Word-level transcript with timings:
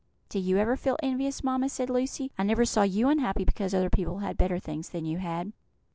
"Do 0.29 0.39
you 0.39 0.57
ever 0.57 0.75
feel 0.75 0.97
envious, 1.03 1.43
mamma?" 1.43 1.69
said 1.69 1.87
Lucy. 1.87 2.31
"I 2.35 2.41
never 2.41 2.65
saw 2.65 2.81
you 2.81 3.07
unhappy 3.07 3.43
because 3.45 3.75
other 3.75 3.91
people 3.91 4.17
had 4.17 4.35
better 4.35 4.57
things 4.57 4.89
than 4.89 5.05
you 5.05 5.19
had." 5.19 5.53